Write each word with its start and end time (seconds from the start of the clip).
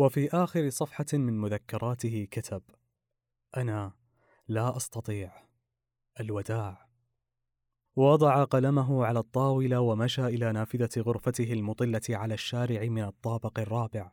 وفي 0.00 0.28
آخر 0.28 0.68
صفحة 0.68 1.06
من 1.12 1.38
مذكراته 1.38 2.28
كتب: 2.30 2.62
أنا 3.56 3.92
لا 4.48 4.76
أستطيع 4.76 5.32
الوداع. 6.20 6.88
وضع 7.96 8.44
قلمه 8.44 9.04
على 9.06 9.18
الطاولة 9.18 9.80
ومشى 9.80 10.26
إلى 10.26 10.52
نافذة 10.52 11.00
غرفته 11.00 11.52
المطلة 11.52 12.00
على 12.10 12.34
الشارع 12.34 12.84
من 12.84 13.02
الطابق 13.02 13.58
الرابع. 13.58 14.12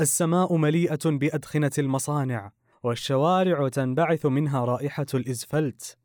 السماء 0.00 0.56
مليئة 0.56 0.98
بأدخنة 1.04 1.72
المصانع، 1.78 2.52
والشوارع 2.82 3.68
تنبعث 3.68 4.26
منها 4.26 4.64
رائحة 4.64 5.06
الإزفلت. 5.14 5.98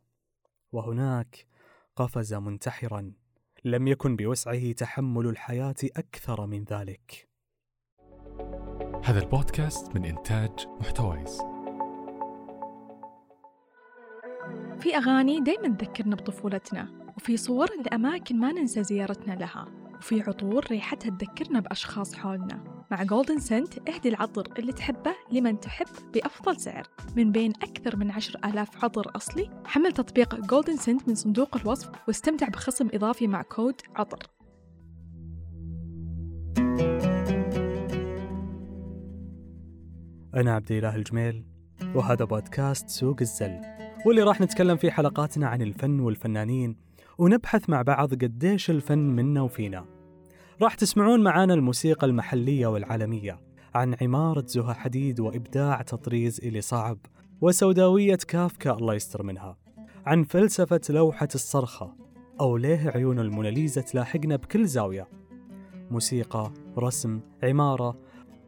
وهناك 0.72 1.48
قفز 1.96 2.34
منتحرا 2.34 3.14
لم 3.66 3.88
يكن 3.88 4.16
بوسعه 4.16 4.72
تحمل 4.72 5.28
الحياة 5.28 5.76
أكثر 5.84 6.46
من 6.46 6.64
ذلك. 6.64 7.31
هذا 9.04 9.20
البودكاست 9.20 9.96
من 9.96 10.06
إنتاج 10.06 10.68
محتويس. 10.80 11.42
في 14.80 14.98
أغاني 14.98 15.40
دايما 15.40 15.68
تذكرنا 15.68 16.16
بطفولتنا 16.16 16.88
وفي 17.18 17.38
صور 17.38 17.68
لأماكن 17.86 18.40
ما 18.40 18.52
ننسى 18.52 18.84
زيارتنا 18.84 19.34
لها 19.34 19.66
وفي 19.98 20.22
عطور 20.22 20.66
ريحتها 20.72 21.10
تذكرنا 21.10 21.60
بأشخاص 21.60 22.16
حولنا. 22.16 22.86
مع 22.92 23.04
Golden 23.04 23.40
Scent 23.40 23.90
اهدي 23.90 24.10
العطر 24.10 24.48
اللي 24.60 24.74
تحبه 24.74 25.16
لمن 25.32 25.60
تحب 25.60 25.88
بأفضل 26.14 26.60
سعر. 26.60 26.88
من 27.16 27.32
بين 27.32 27.52
أكثر 27.52 27.96
من 27.96 28.12
عشر 28.12 28.40
آلاف 28.46 28.86
عطر 28.86 29.12
أصلي 29.16 29.50
حمل 29.66 29.92
تطبيق 29.92 30.36
Golden 30.36 30.78
Scent 30.78 31.08
من 31.08 31.16
صندوق 31.16 31.58
الوصف 31.58 31.90
واستمتع 32.08 32.48
بخصم 32.48 32.88
إضافي 32.94 33.28
مع 33.28 33.42
كود 33.42 33.82
عطر. 33.96 34.31
أنا 40.36 40.54
عبد 40.56 40.72
الإله 40.72 40.96
الجميل 40.96 41.44
وهذا 41.96 42.26
بودكاست 42.26 42.90
سوق 42.90 43.16
الزل 43.22 43.62
واللي 44.06 44.24
راح 44.24 44.42
نتكلم 44.42 44.78
في 44.78 44.92
حلقاتنا 44.92 45.48
عن 45.48 45.62
الفن 45.62 46.00
والفنانين 46.00 46.76
ونبحث 47.18 47.70
مع 47.70 47.82
بعض 47.82 48.14
قديش 48.14 48.70
الفن 48.70 49.00
منا 49.00 49.42
وفينا. 49.42 49.86
راح 50.62 50.76
تسمعون 50.76 51.24
معانا 51.24 51.54
الموسيقى 51.54 52.08
المحلية 52.08 52.68
والعالمية 52.68 53.40
عن 53.76 53.96
عمارة 54.02 54.44
زها 54.48 54.74
حديد 54.74 55.20
وإبداع 55.20 55.82
تطريز 55.82 56.40
إلي 56.44 56.62
صعب 56.62 56.98
وسوداوية 57.42 58.18
كافكا 58.28 58.72
الله 58.72 58.94
يستر 58.94 59.24
منها 59.24 59.58
عن 60.06 60.24
فلسفة 60.24 60.82
لوحة 60.90 61.30
الصرخة 61.36 61.96
أو 62.42 62.58
ليه 62.58 62.90
عيون 62.96 63.20
الموناليزا 63.20 63.82
تلاحقنا 63.82 64.36
بكل 64.36 64.66
زاوية. 64.66 65.08
موسيقى، 65.92 66.52
رسم، 66.78 67.20
عمارة 67.44 67.98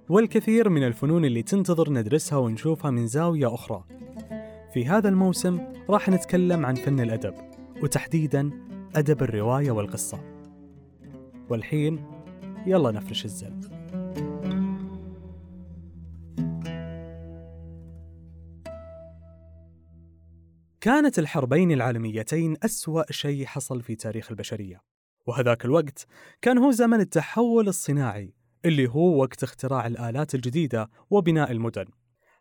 والكثير 0.10 0.70
من 0.70 0.84
الفنون 0.84 1.26
اللي 1.26 1.44
تنتظر 1.44 1.90
ندرسها 1.90 2.38
ونشوفها 2.38 2.92
من 2.92 3.08
زاوية 3.08 3.54
أخرى. 3.54 3.84
في 4.74 4.86
هذا 4.86 5.10
الموسم 5.10 5.60
راح 5.90 6.10
نتكلم 6.10 6.66
عن 6.66 6.76
فن 6.76 7.00
الأدب 7.00 7.34
وتحديدا 7.84 8.52
أدب 8.96 9.24
الرواية 9.24 9.72
والقصة. 9.72 10.20
والحين 11.50 12.06
يلا 12.66 12.92
نفرش 12.92 13.26
الزل. 13.26 13.60
كانت 20.82 21.20
الحربين 21.20 21.72
العالميتين 21.72 22.56
أسوأ 22.64 23.12
شيء 23.12 23.46
حصل 23.46 23.82
في 23.82 23.96
تاريخ 23.96 24.32
البشرية. 24.32 24.82
وهذاك 25.26 25.66
الوقت 25.66 26.08
كان 26.42 26.58
هو 26.58 26.72
زمن 26.72 27.00
التحول 27.00 27.68
الصناعي 27.68 28.34
اللي 28.66 28.90
هو 28.90 29.22
وقت 29.22 29.44
اختراع 29.44 29.88
الآلات 29.88 30.36
الجديدة 30.36 30.90
وبناء 31.10 31.52
المدن. 31.52 31.86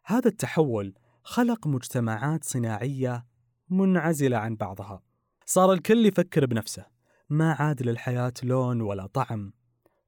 هذا 0.05 0.29
التحول 0.29 0.95
خلق 1.23 1.67
مجتمعات 1.67 2.45
صناعية 2.45 3.27
منعزلة 3.70 4.37
عن 4.37 4.56
بعضها. 4.56 5.03
صار 5.47 5.73
الكل 5.73 6.07
يفكر 6.07 6.47
بنفسه. 6.47 6.86
ما 7.30 7.52
عاد 7.52 7.83
للحياة 7.83 8.33
لون 8.42 8.80
ولا 8.80 9.07
طعم. 9.07 9.52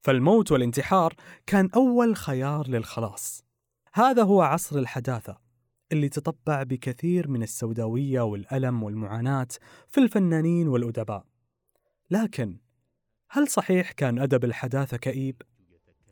فالموت 0.00 0.52
والانتحار 0.52 1.14
كان 1.46 1.70
أول 1.76 2.16
خيار 2.16 2.68
للخلاص. 2.68 3.44
هذا 3.92 4.22
هو 4.22 4.42
عصر 4.42 4.78
الحداثة 4.78 5.38
اللي 5.92 6.08
تطبع 6.08 6.62
بكثير 6.62 7.28
من 7.28 7.42
السوداوية 7.42 8.20
والألم 8.20 8.82
والمعاناة 8.82 9.48
في 9.88 10.00
الفنانين 10.00 10.68
والأدباء. 10.68 11.24
لكن 12.10 12.58
هل 13.30 13.48
صحيح 13.48 13.92
كان 13.92 14.18
أدب 14.18 14.44
الحداثة 14.44 14.96
كئيب؟ 14.96 15.42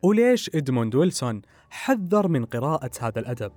وليش 0.05 0.51
إدموند 0.55 0.95
ويلسون 0.95 1.43
حذر 1.71 2.29
من 2.29 2.45
قراءة 2.45 2.91
هذا 3.01 3.21
الأدب؟ 3.21 3.53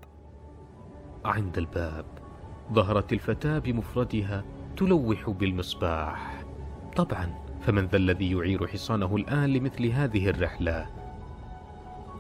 عند 1.26 1.58
الباب 1.58 2.06
ظهرت 2.74 3.14
الفتاة 3.14 3.60
بمفردها 3.60 4.46
تلوح 4.78 5.30
بالمصباح. 5.30 6.46
طبعا 6.96 7.46
فمن 7.62 7.86
ذا 7.86 7.98
الذي 7.98 8.32
يعير 8.32 8.68
حصانه 8.68 9.16
الآن 9.16 9.54
لمثل 9.54 9.86
هذه 9.86 10.30
الرحلة؟ 10.30 10.90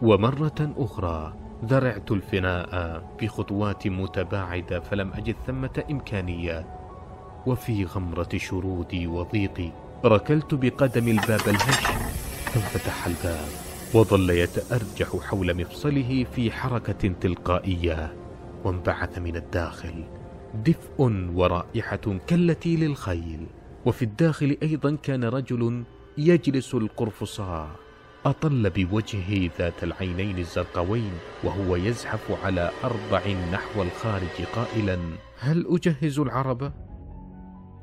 ومرة 0.01 0.73
أخرى 0.77 1.33
ذرعت 1.65 2.11
الفناء 2.11 3.03
بخطوات 3.21 3.87
متباعدة 3.87 4.79
فلم 4.79 5.13
أجد 5.13 5.35
ثمة 5.47 5.83
إمكانية. 5.91 6.67
وفي 7.45 7.85
غمرة 7.85 8.29
شرودي 8.35 9.07
وضيقي 9.07 9.71
ركلت 10.05 10.53
بقدم 10.53 11.07
الباب 11.07 11.41
الهش 11.47 11.85
فانفتح 12.45 13.07
الباب. 13.07 13.74
وظل 13.95 14.29
يتأرجح 14.29 15.15
حول 15.15 15.53
مفصله 15.53 16.25
في 16.35 16.51
حركة 16.51 17.13
تلقائية 17.21 18.15
وانبعث 18.63 19.19
من 19.19 19.35
الداخل 19.35 20.03
دفء 20.65 21.01
ورائحة 21.35 22.19
كالتي 22.27 22.75
للخيل 22.75 23.47
وفي 23.85 24.05
الداخل 24.05 24.57
أيضا 24.63 24.95
كان 25.03 25.23
رجل 25.23 25.83
يجلس 26.17 26.75
القرفصاء 26.75 27.69
أطل 28.25 28.69
بوجهه 28.69 29.49
ذات 29.59 29.83
العينين 29.83 30.37
الزرقوين 30.37 31.13
وهو 31.43 31.75
يزحف 31.75 32.45
على 32.45 32.71
أربع 32.83 33.21
نحو 33.53 33.81
الخارج 33.81 34.45
قائلا 34.55 34.99
هل 35.39 35.65
أجهز 35.69 36.19
العربة؟ 36.19 36.71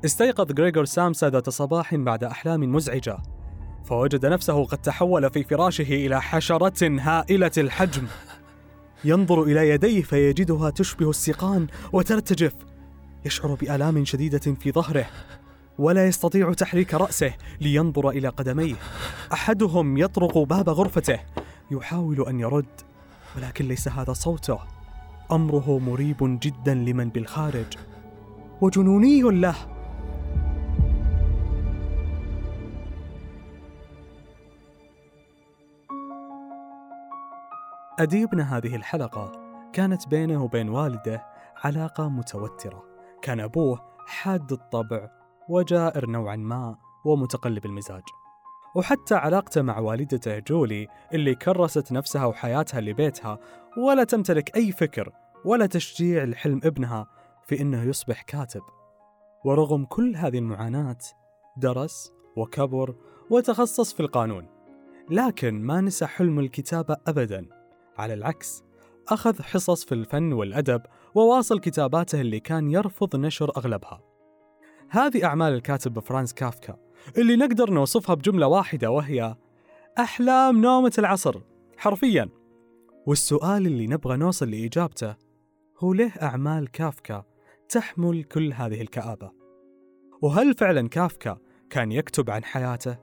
استيقظ 0.05 0.59
غريغور 0.59 0.85
سامسا 0.85 1.29
ذات 1.29 1.49
صباح 1.49 1.95
بعد 1.95 2.23
أحلام 2.23 2.75
مزعجة 2.75 3.17
فوجد 3.83 4.25
نفسه 4.25 4.65
قد 4.65 4.77
تحول 4.77 5.29
في 5.29 5.43
فراشه 5.43 6.05
إلى 6.05 6.21
حشرة 6.21 6.99
هائلة 6.99 7.51
الحجم. 7.57 8.07
ينظر 9.05 9.43
إلى 9.43 9.69
يديه 9.69 10.01
فيجدها 10.01 10.69
تشبه 10.69 11.09
السيقان 11.09 11.67
وترتجف 11.93 12.53
يشعر 13.25 13.53
بآلام 13.53 14.05
شديدة 14.05 14.39
في 14.39 14.71
ظهره 14.71 15.05
ولا 15.77 16.07
يستطيع 16.07 16.53
تحريك 16.53 16.93
رأسه 16.93 17.33
لينظر 17.61 18.09
إلى 18.09 18.27
قدميه. 18.27 18.75
أحدهم 19.33 19.97
يطرق 19.97 20.37
باب 20.37 20.69
غرفته 20.69 21.19
يحاول 21.71 22.27
أن 22.27 22.39
يرد 22.39 22.81
ولكن 23.37 23.67
ليس 23.67 23.87
هذا 23.87 24.13
صوته. 24.13 24.59
أمره 25.31 25.79
مريب 25.79 26.39
جدا 26.41 26.73
لمن 26.73 27.09
بالخارج. 27.09 27.65
وجنوني 28.61 29.21
له. 29.21 29.72
أديبنا 37.99 38.57
هذه 38.57 38.75
الحلقة 38.75 39.31
كانت 39.73 40.07
بينه 40.07 40.43
وبين 40.43 40.69
والده 40.69 41.25
علاقة 41.63 42.09
متوترة. 42.09 42.83
كان 43.21 43.39
أبوه 43.39 43.79
حاد 44.07 44.51
الطبع 44.51 45.09
وجائر 45.49 46.09
نوعا 46.09 46.35
ما 46.35 46.77
ومتقلب 47.05 47.65
المزاج. 47.65 48.03
وحتى 48.75 49.15
علاقته 49.15 49.61
مع 49.61 49.79
والدته 49.79 50.39
جولي 50.39 50.87
اللي 51.13 51.35
كرست 51.35 51.91
نفسها 51.91 52.25
وحياتها 52.25 52.81
لبيتها 52.81 53.39
ولا 53.77 54.03
تمتلك 54.03 54.55
أي 54.55 54.71
فكر 54.71 55.11
ولا 55.45 55.65
تشجيع 55.65 56.23
لحلم 56.23 56.61
ابنها 56.63 57.07
في 57.47 57.61
أنه 57.61 57.83
يصبح 57.83 58.21
كاتب. 58.21 58.61
ورغم 59.45 59.85
كل 59.85 60.15
هذه 60.15 60.37
المعاناة 60.37 60.97
درس 61.57 62.13
وكبر 62.37 62.95
وتخصص 63.29 63.93
في 63.93 63.99
القانون 63.99 64.47
لكن 65.09 65.61
ما 65.61 65.81
نسى 65.81 66.05
حلم 66.05 66.39
الكتابة 66.39 66.97
أبدا. 67.07 67.62
على 67.97 68.13
العكس 68.13 68.63
أخذ 69.07 69.41
حصص 69.41 69.85
في 69.85 69.91
الفن 69.91 70.33
والأدب 70.33 70.81
وواصل 71.15 71.59
كتاباته 71.59 72.21
اللي 72.21 72.39
كان 72.39 72.71
يرفض 72.71 73.15
نشر 73.15 73.51
أغلبها 73.57 74.01
هذه 74.89 75.25
أعمال 75.25 75.53
الكاتب 75.53 75.99
فرانس 75.99 76.33
كافكا 76.33 76.77
اللي 77.17 77.35
نقدر 77.35 77.71
نوصفها 77.71 78.15
بجملة 78.15 78.47
واحدة 78.47 78.91
وهي 78.91 79.35
أحلام 79.99 80.61
نومة 80.61 80.93
العصر 80.97 81.41
حرفيا 81.77 82.29
والسؤال 83.05 83.67
اللي 83.67 83.87
نبغى 83.87 84.17
نوصل 84.17 84.49
لإجابته 84.51 85.15
هو 85.79 85.93
ليه 85.93 86.13
أعمال 86.21 86.71
كافكا 86.71 87.23
تحمل 87.69 88.23
كل 88.23 88.53
هذه 88.53 88.81
الكآبة؟ 88.81 89.31
وهل 90.21 90.53
فعلا 90.53 90.89
كافكا 90.89 91.37
كان 91.69 91.91
يكتب 91.91 92.29
عن 92.29 92.43
حياته؟ 92.43 92.97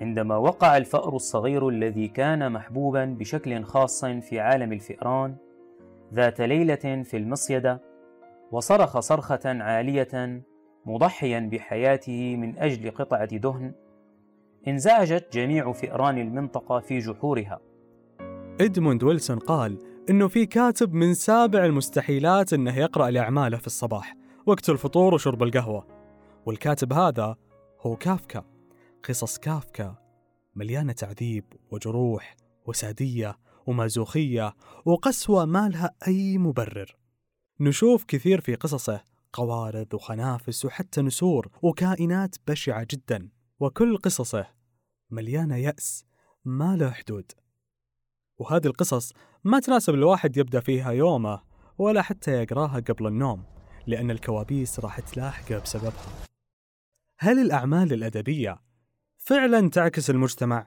عندما 0.00 0.36
وقع 0.36 0.76
الفأر 0.76 1.16
الصغير 1.16 1.68
الذي 1.68 2.08
كان 2.08 2.52
محبوبا 2.52 3.04
بشكل 3.04 3.64
خاص 3.64 4.04
في 4.04 4.40
عالم 4.40 4.72
الفئران 4.72 5.36
ذات 6.14 6.40
ليلة 6.40 7.02
في 7.02 7.16
المصيدة 7.16 7.82
وصرخ 8.52 8.98
صرخة 8.98 9.40
عالية 9.44 10.42
مضحيا 10.86 11.48
بحياته 11.52 12.36
من 12.36 12.58
أجل 12.58 12.90
قطعة 12.90 13.36
دهن 13.36 13.74
انزعجت 14.68 15.32
جميع 15.32 15.72
فئران 15.72 16.18
المنطقة 16.18 16.80
في 16.80 16.98
جحورها. 16.98 17.60
إدموند 18.60 19.04
ويلسون 19.04 19.38
قال 19.38 19.78
إنه 20.10 20.28
في 20.28 20.46
كاتب 20.46 20.94
من 20.94 21.14
سابع 21.14 21.64
المستحيلات 21.64 22.52
إنه 22.52 22.78
يقرأ 22.78 23.10
لأعماله 23.10 23.56
في 23.56 23.66
الصباح 23.66 24.16
وقت 24.46 24.68
الفطور 24.68 25.14
وشرب 25.14 25.42
القهوة. 25.42 25.86
والكاتب 26.46 26.92
هذا 26.92 27.36
هو 27.80 27.96
كافكا. 27.96 28.55
قصص 29.08 29.38
كافكا 29.38 29.96
مليانة 30.54 30.92
تعذيب 30.92 31.44
وجروح 31.70 32.36
وسادية 32.66 33.38
ومازوخية 33.66 34.54
وقسوة 34.84 35.44
ما 35.44 35.68
لها 35.68 35.94
أي 36.06 36.38
مبرر. 36.38 36.96
نشوف 37.60 38.04
كثير 38.04 38.40
في 38.40 38.54
قصصه 38.54 39.04
قوارض 39.32 39.94
وخنافس 39.94 40.64
وحتى 40.64 41.02
نسور 41.02 41.48
وكائنات 41.62 42.36
بشعة 42.48 42.86
جدا. 42.90 43.28
وكل 43.60 43.96
قصصه 43.96 44.46
مليانة 45.10 45.56
يأس 45.56 46.04
ما 46.44 46.76
له 46.76 46.90
حدود. 46.90 47.32
وهذه 48.38 48.66
القصص 48.66 49.12
ما 49.44 49.60
تناسب 49.60 49.94
الواحد 49.94 50.36
يبدأ 50.36 50.60
فيها 50.60 50.90
يومه 50.90 51.42
ولا 51.78 52.02
حتى 52.02 52.30
يقراها 52.30 52.80
قبل 52.80 53.06
النوم 53.06 53.44
لأن 53.86 54.10
الكوابيس 54.10 54.80
راح 54.80 55.00
تلاحقه 55.00 55.58
بسببها. 55.58 56.26
هل 57.18 57.38
الأعمال 57.38 57.92
الأدبية 57.92 58.65
فعلا 59.28 59.70
تعكس 59.70 60.10
المجتمع؟ 60.10 60.66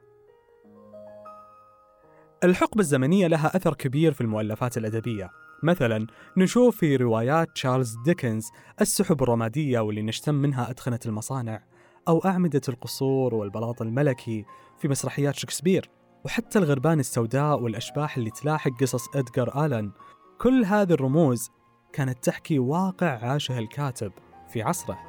الحقبة 2.44 2.80
الزمنية 2.80 3.28
لها 3.28 3.56
أثر 3.56 3.74
كبير 3.74 4.14
في 4.14 4.22
المؤلفات 4.22 4.78
الأدبية. 4.78 5.30
مثلا 5.64 6.08
نشوف 6.38 6.78
في 6.78 6.96
روايات 6.96 7.48
تشارلز 7.56 7.96
ديكنز 8.06 8.44
السحب 8.82 9.24
الرمادية 9.24 9.80
واللي 9.80 10.02
نشتم 10.02 10.36
منها 10.36 10.70
أدخنة 10.70 11.00
المصانع 11.06 11.64
أو 12.08 12.20
أعمدة 12.20 12.62
القصور 12.70 13.36
والبلاط 13.36 13.82
الملكي 13.82 14.46
في 14.78 14.88
مسرحيات 14.88 15.36
شكسبير 15.36 15.90
وحتى 16.26 16.60
الغربان 16.60 17.00
السوداء 17.00 17.62
والأشباح 17.62 18.18
اللي 18.18 18.30
تلاحق 18.30 18.72
قصص 18.82 19.16
إدغار 19.16 19.66
آلان 19.66 19.92
كل 20.38 20.66
هذه 20.66 20.94
الرموز 20.94 21.50
كانت 21.94 22.24
تحكي 22.24 22.60
واقع 22.60 23.32
عاشه 23.32 23.60
الكاتب 23.60 24.12
في 24.50 24.62
عصره. 24.62 25.00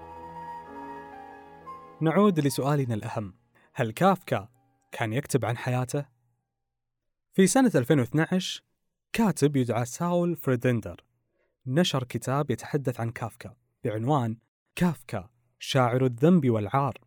نعود 2.01 2.41
لسؤالنا 2.41 2.95
الأهم. 2.95 3.40
هل 3.73 3.93
كافكا 3.93 4.49
كان 4.93 5.13
يكتب 5.13 5.45
عن 5.45 5.57
حياته؟ 5.57 6.05
في 7.33 7.47
سنة 7.47 7.71
2012 7.75 8.63
كاتب 9.13 9.57
يدعى 9.57 9.85
ساول 9.85 10.37
فريدلندر 10.37 11.05
نشر 11.67 12.05
كتاب 12.05 12.51
يتحدث 12.51 13.01
عن 13.01 13.11
كافكا 13.11 13.55
بعنوان 13.85 14.37
كافكا 14.77 15.29
شاعر 15.59 16.05
الذنب 16.05 16.51
والعار 16.51 16.99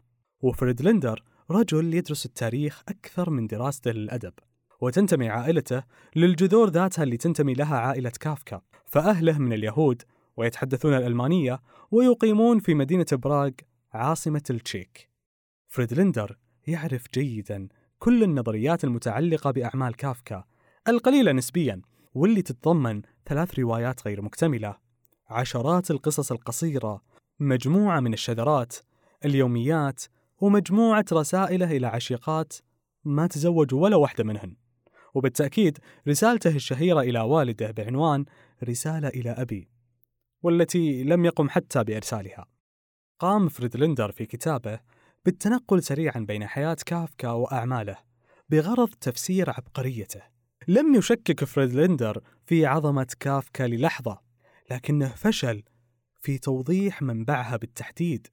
وفريدلندر 0.41 1.23
رجل 1.51 1.93
يدرس 1.93 2.25
التاريخ 2.25 2.83
أكثر 2.87 3.29
من 3.29 3.47
دراسته 3.47 3.91
للأدب 3.91 4.33
وتنتمي 4.81 5.29
عائلته 5.29 5.83
للجذور 6.15 6.69
ذاتها 6.69 7.03
اللي 7.03 7.17
تنتمي 7.17 7.53
لها 7.53 7.77
عائلة 7.77 8.11
كافكا 8.19 8.61
فأهله 8.85 9.37
من 9.37 9.53
اليهود 9.53 10.01
ويتحدثون 10.37 10.93
الألمانية 10.93 11.61
ويقيمون 11.91 12.59
في 12.59 12.73
مدينة 12.73 13.05
براغ 13.11 13.51
عاصمة 13.93 14.43
التشيك 14.49 15.09
فريدلندر 15.67 16.37
يعرف 16.67 17.05
جيدا 17.13 17.67
كل 17.99 18.23
النظريات 18.23 18.83
المتعلقة 18.83 19.51
بأعمال 19.51 19.95
كافكا 19.95 20.43
القليلة 20.87 21.31
نسبيا 21.31 21.81
واللي 22.13 22.41
تتضمن 22.41 23.01
ثلاث 23.25 23.59
روايات 23.59 24.07
غير 24.07 24.21
مكتملة. 24.21 24.77
عشرات 25.29 25.91
القصص 25.91 26.31
القصيرة 26.31 27.01
مجموعة 27.39 27.99
من 27.99 28.13
الشذرات 28.13 28.75
اليوميات 29.25 30.03
ومجموعة 30.41 31.05
رسائله 31.11 31.71
إلى 31.71 31.87
عشيقات 31.87 32.53
ما 33.03 33.27
تزوجوا 33.27 33.83
ولا 33.83 33.95
واحدة 33.95 34.23
منهن. 34.23 34.55
وبالتأكيد 35.13 35.77
رسالته 36.07 36.55
الشهيرة 36.55 37.01
إلى 37.01 37.19
والده 37.19 37.71
بعنوان 37.71 38.25
رسالة 38.63 39.07
إلى 39.07 39.29
أبي 39.29 39.67
والتي 40.41 41.03
لم 41.03 41.25
يقم 41.25 41.49
حتى 41.49 41.83
بإرسالها. 41.83 42.45
قام 43.19 43.49
فريدلندر 43.49 44.11
في 44.11 44.25
كتابه 44.25 44.79
بالتنقل 45.25 45.83
سريعا 45.83 46.19
بين 46.19 46.47
حياة 46.47 46.77
كافكا 46.85 47.31
وأعماله 47.31 47.97
بغرض 48.49 48.89
تفسير 48.89 49.49
عبقريته. 49.49 50.21
لم 50.67 50.95
يشكك 50.95 51.43
فريدلندر 51.43 52.23
في 52.45 52.65
عظمة 52.65 53.07
كافكا 53.19 53.63
للحظة 53.63 54.21
لكنه 54.71 55.07
فشل 55.07 55.63
في 56.21 56.37
توضيح 56.37 57.01
منبعها 57.01 57.57
بالتحديد. 57.57 58.27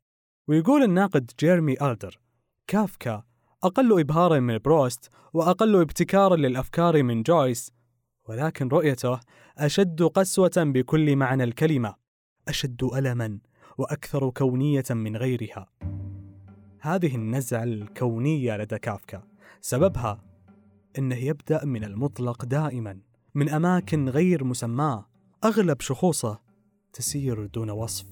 ويقول 0.48 0.82
الناقد 0.82 1.30
جيرمي 1.40 1.76
ألدر 1.82 2.20
كافكا 2.66 3.22
أقل 3.64 4.00
إبهارا 4.00 4.40
من 4.40 4.58
بروست 4.58 5.08
وأقل 5.32 5.80
ابتكارا 5.80 6.36
للأفكار 6.36 7.02
من 7.02 7.22
جويس 7.22 7.72
ولكن 8.28 8.68
رؤيته 8.68 9.20
أشد 9.58 10.02
قسوة 10.02 10.52
بكل 10.56 11.16
معنى 11.16 11.44
الكلمة 11.44 11.94
أشد 12.48 12.84
ألما 12.84 13.38
وأكثر 13.78 14.30
كونية 14.30 14.84
من 14.90 15.16
غيرها. 15.16 15.66
هذه 16.80 17.16
النزعة 17.16 17.62
الكونية 17.62 18.56
لدى 18.56 18.78
كافكا. 18.78 19.22
سببها 19.60 20.20
أنه 20.98 21.16
يبدأ 21.16 21.64
من 21.64 21.84
المطلق 21.84 22.44
دائما 22.44 23.00
من 23.34 23.48
أماكن 23.48 24.08
غير 24.08 24.44
مسماة. 24.44 25.06
أغلب 25.44 25.80
شخوصه 25.80 26.40
تسير 26.92 27.46
دون 27.46 27.70
وصف 27.70 28.06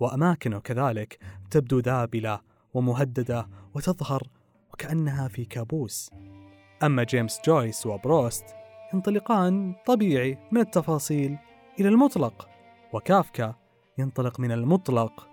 وأماكنه 0.00 0.58
كذلك 0.58 1.18
تبدو 1.50 1.78
ذابلة 1.78 2.40
ومهددة 2.74 3.48
وتظهر 3.74 4.22
وكأنها 4.72 5.28
في 5.28 5.44
كابوس. 5.44 6.10
أما 6.82 7.04
جيمس 7.04 7.40
جويس 7.46 7.86
وبروست 7.86 8.44
ينطلقان 8.94 9.74
طبيعي 9.86 10.38
من 10.52 10.60
التفاصيل 10.60 11.38
إلى 11.80 11.88
المطلق 11.88 12.48
وكافكا 12.92 13.54
ينطلق 13.98 14.40
من 14.40 14.52
المطلق 14.52 15.28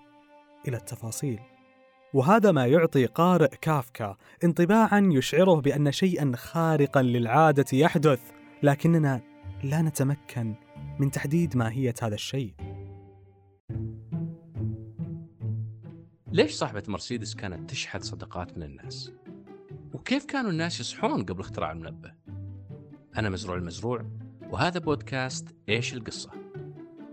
إلى 0.68 0.78
التفاصيل. 0.78 1.40
وهذا 2.14 2.52
ما 2.52 2.66
يعطي 2.66 3.06
قارئ 3.06 3.56
كافكا 3.62 4.18
انطباعا 4.44 5.10
يشعره 5.14 5.62
بأن 5.62 5.92
شيئا 5.92 6.32
خارقا 6.36 7.02
للعادة 7.02 7.66
يحدث 7.74 8.20
لكننا 8.64 9.22
لا 9.64 9.82
نتمكن 9.82 10.56
من 11.00 11.12
تحديد 11.12 11.58
ماهية 11.58 11.94
هذا 12.02 12.16
الشيء 12.16 12.54
ليش 16.32 16.52
صاحبة 16.52 16.84
مرسيدس 16.88 17.36
كانت 17.36 17.70
تشحذ 17.70 18.02
صدقات 18.02 18.58
من 18.58 18.64
الناس؟ 18.64 19.12
وكيف 19.94 20.26
كانوا 20.26 20.52
الناس 20.52 20.80
يصحون 20.80 21.26
قبل 21.26 21.40
اختراع 21.40 21.72
المنبه؟ 21.72 22.14
أنا 23.18 23.30
مزروع 23.30 23.58
المزروع 23.58 24.06
وهذا 24.50 24.80
بودكاست 24.80 25.56
إيش 25.70 25.94
القصة؟ 25.94 26.32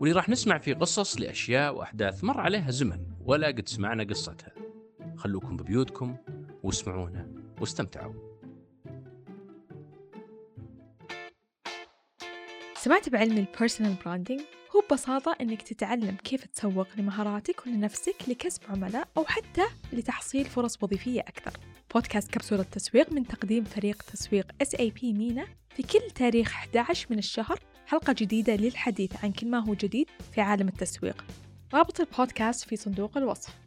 واللي 0.00 0.16
راح 0.16 0.28
نسمع 0.28 0.58
فيه 0.58 0.74
قصص 0.74 1.20
لأشياء 1.20 1.76
وأحداث 1.76 2.24
مر 2.24 2.40
عليها 2.40 2.70
زمن 2.70 3.06
ولا 3.20 3.46
قد 3.46 3.68
سمعنا 3.68 4.04
قصتها 4.04 4.53
خلوكم 5.16 5.56
ببيوتكم 5.56 6.16
واسمعونا 6.62 7.28
واستمتعوا. 7.60 8.14
سمعت 12.76 13.08
بعلم 13.08 13.38
ال 13.38 13.45
personal 13.45 13.94
branding 14.04 14.40
هو 14.76 14.82
ببساطة 14.90 15.36
إنك 15.40 15.62
تتعلم 15.62 16.16
كيف 16.24 16.44
تسوق 16.44 16.86
لمهاراتك 16.98 17.66
ولنفسك 17.66 18.16
لكسب 18.28 18.62
عملاء 18.68 19.08
أو 19.16 19.24
حتى 19.24 19.64
لتحصيل 19.92 20.44
فرص 20.44 20.82
وظيفية 20.82 21.20
أكثر. 21.20 21.52
بودكاست 21.94 22.30
كبسولة 22.30 22.62
تسويق 22.62 23.12
من 23.12 23.26
تقديم 23.26 23.64
فريق 23.64 24.02
تسويق 24.02 24.52
SAP 24.64 25.04
MENA 25.04 25.46
في 25.76 25.82
كل 25.82 26.10
تاريخ 26.14 26.52
11 26.52 27.06
من 27.10 27.18
الشهر 27.18 27.58
حلقة 27.86 28.14
جديدة 28.18 28.56
للحديث 28.56 29.24
عن 29.24 29.32
كل 29.32 29.46
ما 29.46 29.58
هو 29.58 29.74
جديد 29.74 30.06
في 30.32 30.40
عالم 30.40 30.68
التسويق. 30.68 31.24
رابط 31.74 32.00
البودكاست 32.00 32.68
في 32.68 32.76
صندوق 32.76 33.16
الوصف. 33.16 33.63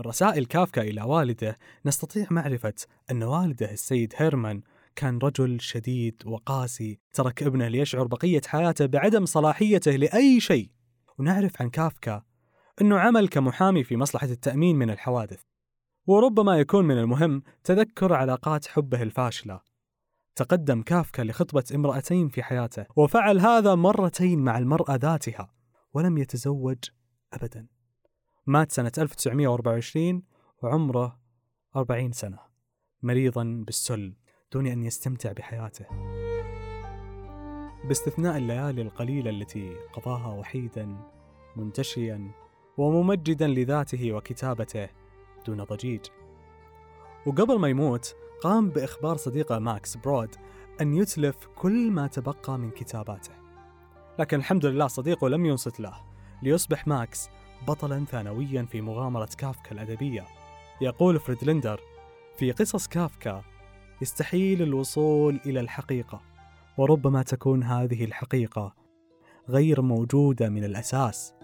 من 0.00 0.06
رسائل 0.06 0.46
كافكا 0.46 0.82
إلى 0.82 1.02
والده 1.02 1.58
نستطيع 1.86 2.26
معرفة 2.30 2.74
أن 3.10 3.22
والده 3.22 3.70
السيد 3.70 4.12
هيرمان 4.16 4.62
كان 4.96 5.18
رجل 5.18 5.60
شديد 5.60 6.22
وقاسي 6.26 6.98
ترك 7.12 7.42
ابنه 7.42 7.68
ليشعر 7.68 8.06
بقية 8.06 8.40
حياته 8.46 8.86
بعدم 8.86 9.26
صلاحيته 9.26 9.90
لأي 9.90 10.40
شيء. 10.40 10.70
ونعرف 11.18 11.62
عن 11.62 11.70
كافكا 11.70 12.22
أنه 12.80 12.98
عمل 12.98 13.28
كمحامي 13.28 13.84
في 13.84 13.96
مصلحة 13.96 14.26
التأمين 14.26 14.76
من 14.76 14.90
الحوادث 14.90 15.42
وربما 16.06 16.58
يكون 16.58 16.84
من 16.84 16.98
المهم 16.98 17.42
تذكر 17.64 18.12
علاقات 18.12 18.66
حبه 18.66 19.02
الفاشلة. 19.02 19.60
تقدم 20.36 20.82
كافكا 20.82 21.22
لخطبة 21.22 21.64
امرأتين 21.74 22.28
في 22.28 22.42
حياته 22.42 22.86
وفعل 22.96 23.40
هذا 23.40 23.74
مرتين 23.74 24.38
مع 24.38 24.58
المرأة 24.58 24.94
ذاتها 24.94 25.52
ولم 25.94 26.18
يتزوج 26.18 26.78
أبدا. 27.32 27.79
مات 28.50 28.72
سنة 28.72 28.92
1924 28.98 30.22
وعمره 30.62 31.18
40 31.76 32.12
سنة. 32.12 32.38
مريضا 33.02 33.64
بالسل 33.66 34.14
دون 34.52 34.66
أن 34.66 34.82
يستمتع 34.82 35.32
بحياته. 35.32 35.86
باستثناء 37.84 38.36
الليالي 38.36 38.82
القليلة 38.82 39.30
التي 39.30 39.74
قضاها 39.92 40.34
وحيدا 40.34 40.96
منتشيا 41.56 42.30
وممجدا 42.76 43.46
لذاته 43.46 44.12
وكتابته 44.12 44.88
دون 45.46 45.64
ضجيج. 45.64 46.06
وقبل 47.26 47.58
ما 47.58 47.68
يموت 47.68 48.14
قام 48.42 48.70
بإخبار 48.70 49.16
صديقه 49.16 49.58
ماكس 49.58 49.96
برود 49.96 50.34
أن 50.80 50.94
يتلف 50.94 51.46
كل 51.56 51.90
ما 51.90 52.06
تبقى 52.06 52.58
من 52.58 52.70
كتاباته. 52.70 53.32
لكن 54.18 54.38
الحمد 54.38 54.66
لله 54.66 54.86
صديقه 54.86 55.28
لم 55.28 55.46
ينصت 55.46 55.80
له. 55.80 55.94
ليصبح 56.42 56.86
ماكس 56.86 57.28
بطلا 57.68 58.04
ثانويا 58.04 58.62
في 58.62 58.80
مغامرة 58.80 59.28
كافكا 59.38 59.72
الأدبية. 59.72 60.24
يقول 60.80 61.20
فريدلندر 61.20 61.80
في 62.36 62.52
قصص 62.52 62.88
كافكا 62.88 63.42
يستحيل 64.02 64.62
الوصول 64.62 65.40
إلى 65.46 65.60
الحقيقة 65.60 66.20
وربما 66.78 67.22
تكون 67.22 67.62
هذه 67.62 68.04
الحقيقة 68.04 68.74
غير 69.48 69.82
موجودة 69.82 70.48
من 70.48 70.64
الأساس. 70.64 71.34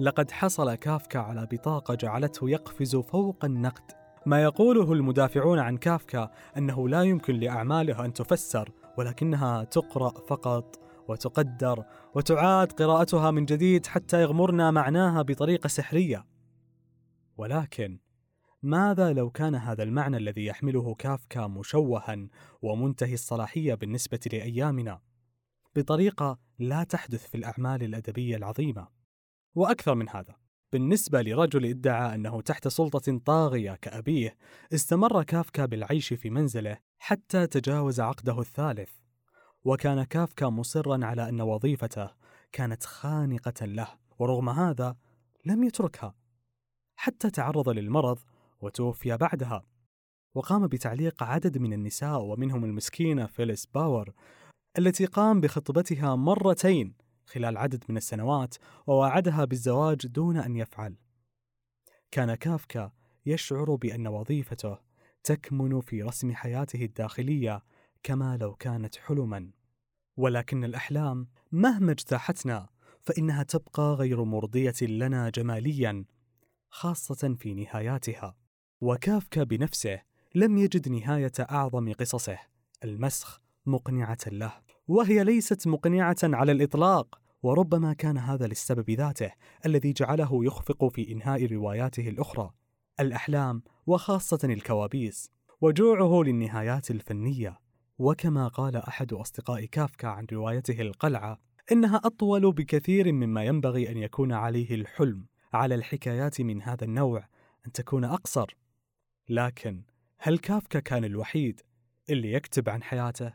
لقد 0.00 0.30
حصل 0.30 0.74
كافكا 0.74 1.18
على 1.18 1.48
بطاقة 1.52 1.94
جعلته 1.94 2.50
يقفز 2.50 2.96
فوق 2.96 3.44
النقد. 3.44 3.92
ما 4.26 4.42
يقوله 4.42 4.92
المدافعون 4.92 5.58
عن 5.58 5.76
كافكا 5.76 6.30
أنه 6.56 6.88
لا 6.88 7.02
يمكن 7.02 7.34
لأعماله 7.34 8.04
أن 8.04 8.12
تفسر 8.12 8.70
ولكنها 8.98 9.64
تقرأ 9.64 10.10
فقط 10.28 10.85
وتقدر 11.08 11.84
وتعاد 12.14 12.72
قراءتها 12.72 13.30
من 13.30 13.44
جديد 13.44 13.86
حتى 13.86 14.22
يغمرنا 14.22 14.70
معناها 14.70 15.22
بطريقة 15.22 15.68
سحرية. 15.68 16.26
ولكن 17.36 17.98
ماذا 18.62 19.12
لو 19.12 19.30
كان 19.30 19.54
هذا 19.54 19.82
المعنى 19.82 20.16
الذي 20.16 20.46
يحمله 20.46 20.94
كافكا 20.94 21.46
مشوها 21.46 22.28
ومنتهي 22.62 23.14
الصلاحية 23.14 23.74
بالنسبة 23.74 24.20
لأيامنا 24.32 25.00
بطريقة 25.76 26.38
لا 26.58 26.84
تحدث 26.84 27.26
في 27.28 27.34
الأعمال 27.34 27.82
الأدبية 27.82 28.36
العظيمة؟ 28.36 28.88
وأكثر 29.54 29.94
من 29.94 30.08
هذا 30.08 30.36
بالنسبة 30.72 31.22
لرجل 31.22 31.66
ادعى 31.66 32.14
أنه 32.14 32.40
تحت 32.40 32.68
سلطة 32.68 33.18
طاغية 33.18 33.74
كأبيه 33.74 34.36
استمر 34.74 35.22
كافكا 35.22 35.66
بالعيش 35.66 36.12
في 36.12 36.30
منزله 36.30 36.78
حتى 36.98 37.46
تجاوز 37.46 38.00
عقده 38.00 38.40
الثالث. 38.40 38.90
وكان 39.66 40.04
كافكا 40.04 40.48
مصرا 40.48 41.06
على 41.06 41.28
أن 41.28 41.40
وظيفته 41.40 42.10
كانت 42.52 42.84
خانقة 42.84 43.66
له 43.66 43.88
ورغم 44.18 44.48
هذا 44.48 44.96
لم 45.44 45.64
يتركها 45.64 46.14
حتى 46.96 47.30
تعرض 47.30 47.68
للمرض 47.68 48.18
وتوفي 48.60 49.16
بعدها. 49.16 49.64
وقام 50.34 50.66
بتعليق 50.66 51.22
عدد 51.22 51.58
من 51.58 51.72
النساء 51.72 52.22
ومنهم 52.22 52.64
المسكينة 52.64 53.26
فيليس 53.26 53.66
باور 53.66 54.12
التي 54.78 55.06
قام 55.06 55.40
بخطبتها 55.40 56.16
مرتين 56.16 56.94
خلال 57.26 57.56
عدد 57.56 57.84
من 57.88 57.96
السنوات 57.96 58.54
ووعدها 58.86 59.44
بالزواج 59.44 60.06
دون 60.06 60.36
أن 60.36 60.56
يفعل. 60.56 60.96
كان 62.10 62.34
كافكا 62.34 62.92
يشعر 63.26 63.74
بأن 63.74 64.06
وظيفته 64.06 64.78
تكمن 65.24 65.80
في 65.80 66.02
رسم 66.02 66.34
حياته 66.34 66.84
الداخلية 66.84 67.62
كما 68.02 68.36
لو 68.36 68.54
كانت 68.54 68.96
حلما. 68.96 69.55
ولكن 70.16 70.64
الأحلام 70.64 71.28
مهما 71.52 71.92
اجتاحتنا 71.92 72.68
فإنها 73.02 73.42
تبقى 73.42 73.94
غير 73.94 74.24
مرضية 74.24 74.74
لنا 74.82 75.30
جماليا 75.30 76.04
خاصة 76.70 77.36
في 77.38 77.54
نهاياتها. 77.54 78.36
وكافكا 78.80 79.42
بنفسه 79.42 80.02
لم 80.34 80.58
يجد 80.58 80.88
نهاية 80.88 81.32
أعظم 81.40 81.92
قصصه 81.92 82.38
المسخ 82.84 83.40
مقنعة 83.66 84.18
له. 84.26 84.52
وهي 84.88 85.24
ليست 85.24 85.66
مقنعة 85.66 86.16
على 86.22 86.52
الإطلاق 86.52 87.20
وربما 87.42 87.92
كان 87.92 88.18
هذا 88.18 88.46
للسبب 88.46 88.90
ذاته 88.90 89.32
الذي 89.66 89.92
جعله 89.92 90.44
يخفق 90.44 90.88
في 90.88 91.12
إنهاء 91.12 91.46
رواياته 91.46 92.08
الأخرى. 92.08 92.50
الأحلام 93.00 93.62
وخاصة 93.86 94.38
الكوابيس 94.44 95.30
وجوعه 95.60 96.22
للنهايات 96.22 96.90
الفنية. 96.90 97.65
وكما 97.98 98.48
قال 98.48 98.76
أحد 98.76 99.12
أصدقاء 99.12 99.64
كافكا 99.64 100.08
عن 100.08 100.26
روايته 100.32 100.80
القلعة 100.80 101.38
إنها 101.72 101.96
أطول 102.04 102.52
بكثير 102.52 103.12
مما 103.12 103.44
ينبغي 103.44 103.90
أن 103.90 103.96
يكون 103.96 104.32
عليه 104.32 104.74
الحلم 104.74 105.26
على 105.52 105.74
الحكايات 105.74 106.40
من 106.40 106.62
هذا 106.62 106.84
النوع 106.84 107.28
أن 107.66 107.72
تكون 107.72 108.04
أقصر. 108.04 108.56
لكن 109.28 109.82
هل 110.18 110.38
كافكا 110.38 110.80
كان 110.80 111.04
الوحيد 111.04 111.60
اللي 112.10 112.32
يكتب 112.32 112.68
عن 112.68 112.82
حياته؟ 112.82 113.34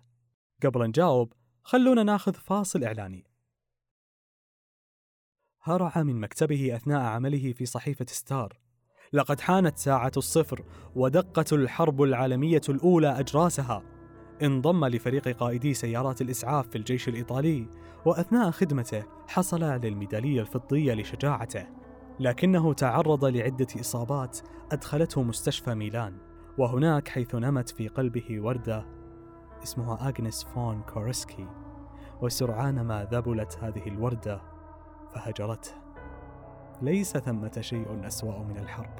قبل 0.63 0.87
نجاوب 0.87 1.33
خلونا 1.63 2.03
ناخذ 2.03 2.33
فاصل 2.33 2.83
إعلاني. 2.83 3.25
هرع 5.61 6.03
من 6.03 6.19
مكتبه 6.19 6.75
أثناء 6.75 7.01
عمله 7.01 7.53
في 7.53 7.65
صحيفة 7.65 8.05
ستار. 8.09 8.59
لقد 9.13 9.39
حانت 9.39 9.77
ساعة 9.77 10.11
الصفر 10.17 10.65
ودقت 10.95 11.53
الحرب 11.53 12.01
العالمية 12.01 12.61
الأولى 12.69 13.19
أجراسها. 13.19 14.00
انضم 14.43 14.85
لفريق 14.85 15.27
قائدي 15.27 15.73
سيارات 15.73 16.21
الإسعاف 16.21 16.67
في 16.67 16.77
الجيش 16.77 17.07
الإيطالي 17.07 17.67
وأثناء 18.05 18.51
خدمته 18.51 19.03
حصل 19.27 19.63
على 19.63 19.87
الميدالية 19.87 20.41
الفضية 20.41 20.93
لشجاعته 20.93 21.67
لكنه 22.19 22.73
تعرض 22.73 23.25
لعدة 23.25 23.67
إصابات 23.79 24.39
أدخلته 24.71 25.23
مستشفى 25.23 25.75
ميلان 25.75 26.17
وهناك 26.57 27.07
حيث 27.07 27.35
نمت 27.35 27.69
في 27.69 27.87
قلبه 27.87 28.41
وردة 28.41 28.85
اسمها 29.63 30.07
أغنس 30.07 30.43
فون 30.43 30.81
كورسكي 30.81 31.47
وسرعان 32.21 32.81
ما 32.81 33.07
ذبلت 33.11 33.57
هذه 33.61 33.87
الوردة 33.87 34.41
فهجرته. 35.13 35.71
ليس 36.81 37.17
ثمة 37.17 37.57
شيء 37.61 38.07
أسوأ 38.07 38.43
من 38.43 38.57
الحرب. 38.57 38.99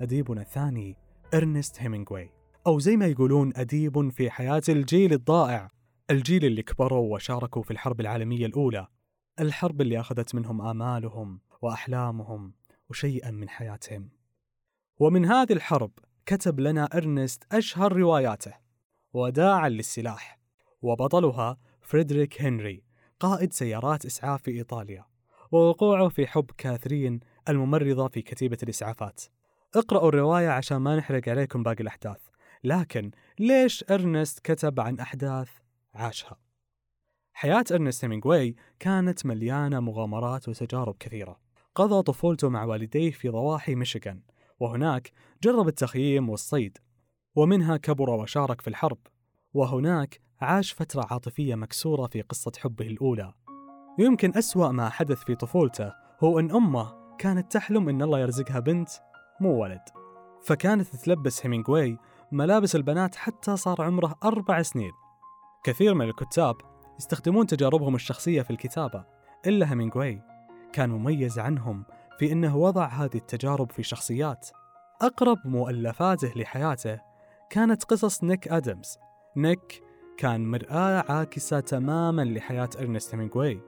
أديبنا 0.00 0.40
الثاني 0.40 0.96
إرنست 1.34 1.82
هيمنغوي 1.82 2.30
أو 2.66 2.78
زي 2.78 2.96
ما 2.96 3.06
يقولون 3.06 3.52
أديب 3.56 4.08
في 4.08 4.30
حياة 4.30 4.62
الجيل 4.68 5.12
الضائع. 5.12 5.70
الجيل 6.10 6.44
اللي 6.44 6.62
كبروا 6.62 7.14
وشاركوا 7.14 7.62
في 7.62 7.70
الحرب 7.70 8.00
العالمية 8.00 8.46
الأولى. 8.46 8.86
الحرب 9.40 9.80
اللي 9.80 10.00
أخذت 10.00 10.34
منهم 10.34 10.62
آمالهم 10.62 11.40
وأحلامهم 11.62 12.54
وشيئا 12.90 13.30
من 13.30 13.48
حياتهم. 13.48 14.10
ومن 14.98 15.24
هذه 15.24 15.52
الحرب 15.52 15.90
كتب 16.26 16.60
لنا 16.60 16.84
إرنست 16.84 17.44
أشهر 17.52 17.92
رواياته. 17.96 18.52
وداعا 19.12 19.68
للسلاح. 19.68 20.38
وبطلها 20.82 21.58
فريدريك 21.80 22.42
هنري 22.42 22.84
قائد 23.20 23.52
سيارات 23.52 24.06
إسعاف 24.06 24.42
في 24.42 24.50
إيطاليا. 24.50 25.04
ووقوعه 25.52 26.08
في 26.08 26.26
حب 26.26 26.50
كاثرين 26.58 27.20
الممرضة 27.48 28.08
في 28.08 28.22
كتيبة 28.22 28.58
الإسعافات. 28.62 29.20
اقرأوا 29.76 30.08
الرواية 30.08 30.48
عشان 30.48 30.76
ما 30.76 30.96
نحرق 30.96 31.28
عليكم 31.28 31.62
باقي 31.62 31.82
الأحداث. 31.82 32.31
لكن 32.64 33.10
ليش 33.38 33.84
إرنست 33.90 34.38
كتب 34.38 34.80
عن 34.80 34.98
أحداث 34.98 35.48
عاشها؟ 35.94 36.36
حياة 37.32 37.64
إرنست 37.72 38.04
هيمنغواي 38.04 38.56
كانت 38.78 39.26
مليانة 39.26 39.80
مغامرات 39.80 40.48
وتجارب 40.48 40.96
كثيرة. 41.00 41.40
قضى 41.74 42.02
طفولته 42.02 42.48
مع 42.48 42.64
والديه 42.64 43.10
في 43.10 43.28
ضواحي 43.28 43.74
ميشيغان 43.74 44.22
وهناك 44.60 45.12
جرب 45.42 45.68
التخييم 45.68 46.30
والصيد 46.30 46.78
ومنها 47.36 47.76
كبر 47.76 48.10
وشارك 48.10 48.60
في 48.60 48.68
الحرب 48.68 48.98
وهناك 49.54 50.20
عاش 50.40 50.72
فترة 50.72 51.06
عاطفية 51.10 51.54
مكسورة 51.54 52.06
في 52.06 52.22
قصة 52.22 52.52
حبه 52.58 52.86
الأولى. 52.86 53.32
يمكن 53.98 54.36
أسوأ 54.36 54.68
ما 54.68 54.88
حدث 54.88 55.24
في 55.24 55.34
طفولته 55.34 55.92
هو 56.24 56.38
أن 56.38 56.50
أمه 56.50 57.16
كانت 57.18 57.52
تحلم 57.52 57.88
أن 57.88 58.02
الله 58.02 58.18
يرزقها 58.18 58.60
بنت 58.60 58.90
مو 59.40 59.62
ولد. 59.62 59.82
فكانت 60.42 60.96
تلبس 60.96 61.46
هيمينغوي 61.46 61.98
ملابس 62.32 62.76
البنات 62.76 63.14
حتى 63.14 63.56
صار 63.56 63.82
عمره 63.82 64.14
أربع 64.24 64.62
سنين. 64.62 64.92
كثير 65.64 65.94
من 65.94 66.08
الكتاب 66.08 66.56
يستخدمون 66.98 67.46
تجاربهم 67.46 67.94
الشخصية 67.94 68.42
في 68.42 68.50
الكتابة 68.50 69.04
إلا 69.46 69.70
هيمينغوي 69.70 70.22
كان 70.72 70.90
مميز 70.90 71.38
عنهم 71.38 71.84
في 72.18 72.32
أنه 72.32 72.56
وضع 72.56 72.86
هذه 72.86 73.14
التجارب 73.14 73.70
في 73.70 73.82
شخصيات. 73.82 74.48
أقرب 75.02 75.38
مؤلفاته 75.44 76.32
لحياته 76.36 77.00
كانت 77.50 77.84
قصص 77.84 78.24
نيك 78.24 78.48
آدمز. 78.48 78.98
نيك 79.36 79.82
كان 80.16 80.50
مرآة 80.50 81.04
عاكسة 81.08 81.60
تماما 81.60 82.22
لحياة 82.24 82.70
إرنست 82.80 83.14
هيمينغوي 83.14 83.60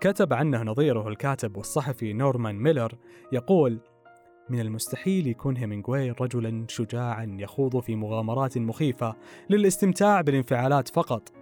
كتب 0.00 0.32
عنه 0.32 0.62
نظيره 0.62 1.08
الكاتب 1.08 1.56
والصحفي 1.56 2.12
نورمان 2.12 2.54
ميلر 2.54 2.94
يقول 3.32 3.80
من 4.48 4.60
المستحيل 4.60 5.26
يكون 5.26 5.56
هيمينغوي 5.56 6.10
رجلا 6.10 6.64
شجاعا 6.68 7.36
يخوض 7.40 7.80
في 7.80 7.96
مغامرات 7.96 8.58
مخيفة 8.58 9.16
للاستمتاع 9.50 10.20
بالانفعالات 10.20 10.88
فقط. 10.88 11.32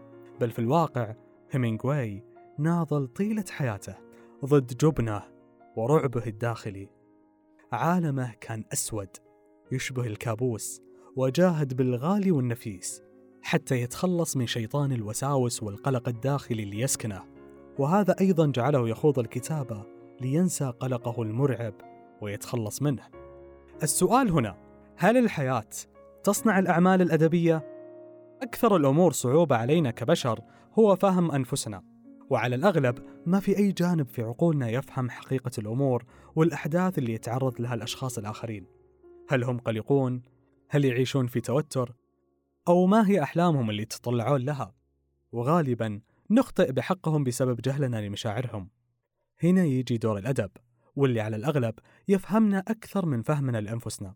بل 0.41 0.51
في 0.51 0.59
الواقع 0.59 1.15
هيمينغوي 1.51 2.23
ناضل 2.59 3.07
طيلة 3.07 3.45
حياته 3.51 3.95
ضد 4.45 4.77
جبنه 4.77 5.23
ورعبه 5.77 6.27
الداخلي. 6.27 6.89
عالمه 7.73 8.35
كان 8.41 8.65
أسود 8.73 9.09
يشبه 9.73 10.07
الكابوس 10.07 10.83
وجاهد 11.17 11.75
بالغالي 11.77 12.31
والنفيس 12.31 13.03
حتى 13.43 13.81
يتخلص 13.81 14.37
من 14.37 14.47
شيطان 14.47 14.93
الوساوس 14.93 15.63
والقلق 15.63 16.09
الداخلي 16.09 16.63
اللي 16.63 16.81
يسكنه. 16.81 17.23
وهذا 17.79 18.15
أيضا 18.21 18.47
جعله 18.47 18.89
يخوض 18.89 19.19
الكتابة 19.19 19.87
لينسى 20.21 20.73
قلقه 20.81 21.23
المرعب 21.23 21.75
ويتخلص 22.23 22.83
منه 22.83 23.03
السؤال 23.83 24.31
هنا 24.31 24.57
هل 24.97 25.17
الحياة 25.17 25.69
تصنع 26.25 26.59
الأعمال 26.59 27.03
الأدبية؟ 27.03 27.69
أكثر 28.43 28.77
الأمور 28.77 29.13
صعوبة 29.13 29.57
علينا 29.57 29.91
كبشر 29.91 30.41
هو 30.79 30.97
فهم 30.97 31.31
أنفسنا 31.31 31.83
وعلى 32.31 32.55
الأغلب 32.55 32.99
ما 33.27 33.41
في 33.41 33.59
أي 33.59 33.73
جانب 33.73 34.09
في 34.09 34.23
عقولنا 34.23 34.69
يفهم 34.69 35.11
حقيقة 35.11 35.51
الأمور 35.59 36.05
والأحداث 36.37 36.99
اللي 36.99 37.13
يتعرض 37.13 37.61
لها 37.61 37.75
الأشخاص 37.75 38.19
الآخرين 38.19 38.67
هل 39.29 39.45
هم 39.45 39.59
قلقون؟ 39.59 40.23
هل 40.69 40.85
يعيشون 40.85 41.27
في 41.27 41.41
توتر؟ 41.41 41.95
أو 42.69 42.87
ما 42.87 43.09
هي 43.09 43.23
أحلامهم 43.23 43.71
اللي 43.71 43.83
يتطلعون 43.83 44.41
لها؟ 44.41 44.75
وغالبا 45.33 46.01
نخطئ 46.31 46.73
بحقهم 46.73 47.25
بسبب 47.25 47.61
جهلنا 47.61 48.07
لمشاعرهم 48.07 48.69
هنا 49.43 49.65
يجي 49.65 49.99
دور 49.99 50.19
الأدب 50.19 50.51
واللي 50.97 51.21
على 51.21 51.37
الأغلب 51.37 51.75
يفهمنا 52.09 52.59
أكثر 52.59 53.07
من 53.07 53.23
فهمنا 53.23 53.59
لأنفسنا. 53.59 54.15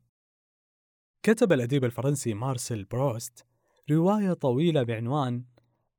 كتب 1.22 1.52
الأديب 1.52 1.84
الفرنسي 1.84 2.34
مارسيل 2.34 2.84
بروست 2.84 3.46
رواية 3.90 4.32
طويلة 4.32 4.82
بعنوان 4.82 5.44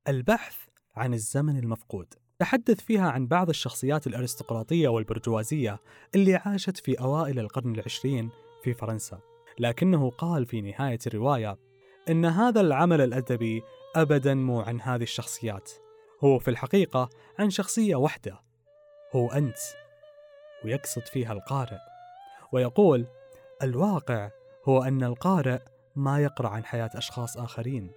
البحث 0.08 0.56
عن 0.96 1.14
الزمن 1.14 1.58
المفقود. 1.58 2.14
تحدث 2.38 2.80
فيها 2.80 3.10
عن 3.10 3.26
بعض 3.26 3.48
الشخصيات 3.48 4.06
الأرستقراطية 4.06 4.88
والبرجوازية 4.88 5.78
اللي 6.14 6.34
عاشت 6.34 6.76
في 6.76 7.00
أوائل 7.00 7.38
القرن 7.38 7.74
العشرين 7.74 8.30
في 8.62 8.74
فرنسا. 8.74 9.20
لكنه 9.58 10.10
قال 10.10 10.46
في 10.46 10.60
نهاية 10.60 10.98
الرواية 11.06 11.58
إن 12.08 12.24
هذا 12.24 12.60
العمل 12.60 13.00
الأدبي 13.00 13.62
أبدا 13.96 14.34
مو 14.34 14.60
عن 14.60 14.80
هذه 14.80 15.02
الشخصيات. 15.02 15.70
هو 16.24 16.38
في 16.38 16.48
الحقيقة 16.48 17.08
عن 17.38 17.50
شخصية 17.50 17.96
واحدة. 17.96 18.40
هو 19.12 19.28
أنت. 19.28 19.58
ويقصد 20.64 21.02
فيها 21.02 21.32
القارئ. 21.32 21.78
ويقول 22.52 23.06
الواقع 23.62 24.30
هو 24.68 24.82
أن 24.82 25.04
القارئ 25.04 25.58
ما 25.96 26.18
يقرأ 26.18 26.48
عن 26.48 26.64
حياة 26.64 26.90
أشخاص 26.94 27.36
آخرين 27.36 27.90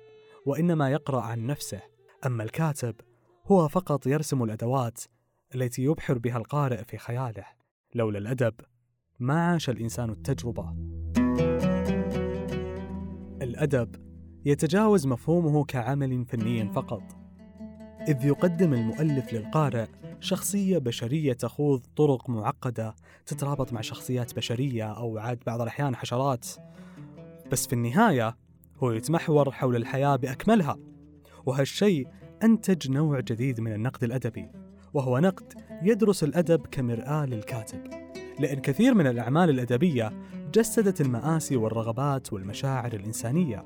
وإنما 0.46 0.90
يقرأ 0.90 1.22
عن 1.22 1.46
نفسه. 1.46 1.82
أما 2.26 2.44
الكاتب 2.44 2.96
هو 3.46 3.68
فقط 3.68 4.08
يرسم 4.08 4.44
الأدوات 4.44 5.02
التي 5.56 5.84
يبحر 5.84 6.18
بها 6.18 6.38
القارئ 6.38 6.84
في 6.84 6.98
خياله. 6.98 7.46
لولا 7.96 8.20
الأدب 8.20 8.54
ما 9.20 9.48
عاش 9.48 9.70
الإنسان 9.70 10.10
التجربة. 10.10 10.76
الأدب 13.42 13.96
يتجاوز 14.46 15.08
مفهومه 15.08 15.66
كعمل 15.66 16.26
فني 16.26 16.74
فقط 16.74 17.04
إذ 18.08 18.26
يقدم 18.26 18.74
المؤلف 18.74 19.34
للقارئ 19.34 19.88
شخصية 20.22 20.78
بشرية 20.78 21.34
تخوض 21.34 21.82
طرق 21.96 22.30
معقدة 22.30 22.96
تترابط 23.26 23.74
مع 23.74 23.82
شخصيات 23.82 24.36
بشرية 24.36 24.92
أو 24.92 25.18
عاد 25.18 25.40
بعض 25.48 25.62
الأحيان 25.62 25.96
حشرات. 25.96 26.48
بس 27.52 27.68
في 27.68 27.74
النهاية 27.74 28.38
هو 28.84 28.92
يتمحور 28.92 29.52
حول 29.52 29.76
الحياة 29.76 30.16
بأكملها 30.16 30.78
وهالشيء 31.46 32.08
أنتج 32.44 32.92
نوع 32.92 33.20
جديد 33.20 33.62
من 33.62 33.74
النقد 33.74 34.04
الأدبي 34.04 34.52
وهو 34.94 35.20
نقد 35.20 35.54
يدرس 35.84 36.24
الأدب 36.24 36.68
كمرآة 36.68 37.26
للكاتب. 37.26 37.82
لأن 38.40 38.60
كثير 38.60 38.94
من 38.94 39.08
الأعمال 39.08 39.50
الأدبية 39.50 40.14
جسدت 40.54 41.02
المآسي 41.02 41.56
والرغبات 41.56 42.34
والمشاعر 42.34 42.94
الإنسانية. 42.94 43.64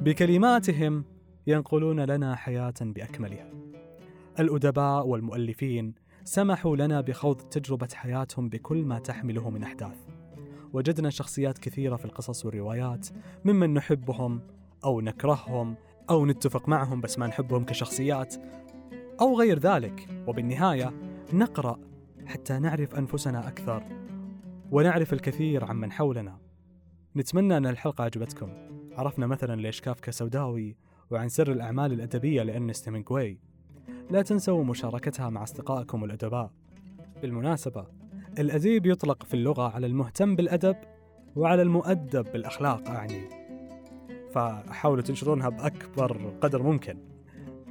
بكلماتهم 0.00 1.04
ينقلون 1.46 2.00
لنا 2.00 2.36
حياة 2.36 2.74
بأكملها. 2.80 3.55
الأدباء 4.40 5.06
والمؤلفين 5.06 5.94
سمحوا 6.24 6.76
لنا 6.76 7.00
بخوض 7.00 7.36
تجربة 7.36 7.88
حياتهم 7.94 8.48
بكل 8.48 8.84
ما 8.84 8.98
تحمله 8.98 9.50
من 9.50 9.62
أحداث. 9.62 9.96
وجدنا 10.72 11.10
شخصيات 11.10 11.58
كثيرة 11.58 11.96
في 11.96 12.04
القصص 12.04 12.46
والروايات 12.46 13.08
ممن 13.44 13.74
نحبهم 13.74 14.40
أو 14.84 15.00
نكرههم 15.00 15.76
أو 16.10 16.26
نتفق 16.26 16.68
معهم 16.68 17.00
بس 17.00 17.18
ما 17.18 17.26
نحبهم 17.26 17.64
كشخصيات 17.64 18.34
أو 19.20 19.38
غير 19.38 19.58
ذلك. 19.58 20.08
وبالنهاية 20.26 20.92
نقرأ 21.32 21.80
حتى 22.26 22.58
نعرف 22.58 22.94
أنفسنا 22.94 23.48
أكثر 23.48 23.82
ونعرف 24.70 25.12
الكثير 25.12 25.64
عمن 25.64 25.92
حولنا. 25.92 26.38
نتمنى 27.16 27.56
أن 27.56 27.66
الحلقة 27.66 28.04
عجبتكم 28.04 28.52
عرفنا 28.92 29.26
مثلا 29.26 29.60
ليش 29.60 29.80
كافكا 29.80 30.10
سوداوي 30.10 30.76
وعن 31.10 31.28
سر 31.28 31.52
الأعمال 31.52 31.92
الأدبية 31.92 32.42
لأرنست 32.42 32.88
هيمنغواي 32.88 33.38
لا 34.10 34.22
تنسوا 34.22 34.64
مشاركتها 34.64 35.30
مع 35.30 35.42
أصدقائكم 35.42 36.04
الأدباء. 36.04 36.50
بالمناسبة 37.22 37.86
الأديب 38.38 38.86
يطلق 38.86 39.22
في 39.22 39.34
اللغة 39.34 39.68
على 39.74 39.86
المهتم 39.86 40.36
بالأدب 40.36 40.76
وعلى 41.36 41.62
المؤدب 41.62 42.32
بالأخلاق 42.32 42.88
أعني 42.88 43.28
فحاولوا 44.32 45.02
تنشرونها 45.02 45.48
بأكبر 45.48 46.32
قدر 46.40 46.62
ممكن. 46.62 46.98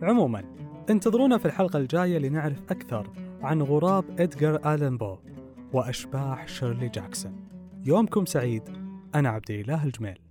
عموما 0.02 0.44
انتظرونا 0.90 1.38
في 1.38 1.46
الحلقة 1.46 1.80
الجاية 1.80 2.18
لنعرف 2.18 2.62
أكثر 2.70 3.10
عن 3.42 3.62
غراب 3.62 4.22
إدغار 4.22 4.74
آلن 4.74 4.98
بو 4.98 5.18
وأشباح 5.74 6.48
شيرلي 6.48 6.90
جاكسون. 6.90 7.48
يومكم 7.86 8.26
سعيد. 8.26 8.64
أنا 9.16 9.30
عبد 9.30 9.52
الإله 9.52 9.84
الجميل. 9.84 10.25